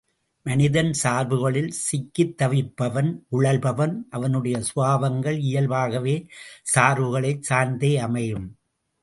மனிதன் 0.45 0.91
சார்புகளில் 0.93 1.73
சிக்கித்தவிப்பவன் 1.81 3.11
உழல்பவன் 3.31 3.93
அவனுடைய 4.09 4.61
சுபாவங்கள் 4.69 5.37
இயல்பாகவே 5.41 6.15
சார்புகளைச் 6.75 7.43
சார்ந்தே 7.43 7.93
அமையும். 7.99 8.49